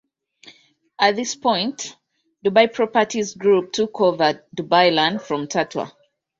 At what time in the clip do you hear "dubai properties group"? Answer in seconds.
2.43-3.71